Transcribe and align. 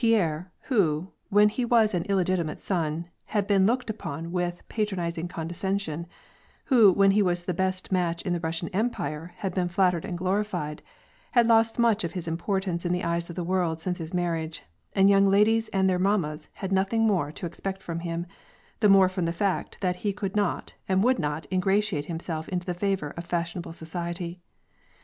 Pierre, 0.01 0.51
who, 0.61 1.09
when 1.29 1.49
he 1.49 1.63
was 1.63 1.93
an 1.93 2.05
illegitimate 2.05 2.59
son, 2.59 3.07
had 3.25 3.45
been 3.45 3.67
looked 3.67 3.87
upon 3.87 4.31
with 4.31 4.67
patroniz 4.67 5.15
ing 5.15 5.27
condescension', 5.27 6.07
who 6.65 6.91
when 6.91 7.11
he 7.11 7.21
was 7.21 7.43
the 7.43 7.53
best 7.53 7.91
match 7.91 8.23
in 8.23 8.33
the 8.33 8.39
Russian 8.39 8.67
empire 8.69 9.33
had 9.37 9.53
been 9.53 9.69
flattered 9.69 10.03
and 10.03 10.17
glorified, 10.17 10.81
had 11.33 11.45
lost 11.45 11.77
much 11.77 12.03
of 12.03 12.13
his 12.13 12.27
importance 12.27 12.83
in 12.83 12.91
the 12.91 13.03
eyes 13.03 13.29
of 13.29 13.35
the 13.35 13.43
world 13.43 13.79
since 13.79 13.99
his 13.99 14.11
marriage, 14.11 14.63
and 14.95 15.07
young 15.07 15.27
ladies 15.29 15.69
and 15.69 15.87
their 15.87 15.99
mammas 15.99 16.47
had 16.53 16.71
nothing 16.71 17.05
more 17.05 17.31
to 17.33 17.45
ex> 17.45 17.59
pect 17.59 17.83
from 17.83 17.99
him, 17.99 18.25
the 18.79 18.89
more 18.89 19.07
from 19.07 19.25
the 19.25 19.31
fact 19.31 19.77
that 19.81 19.97
he 19.97 20.11
could 20.11 20.35
not 20.35 20.73
and 20.89 21.03
would 21.03 21.19
not 21.19 21.45
ingratiate 21.51 22.05
himself 22.05 22.49
into 22.49 22.65
the 22.65 22.73
favor 22.73 23.11
of 23.15 23.23
fashionable 23.25 23.71
soci 23.71 24.09
ety. 24.09 24.41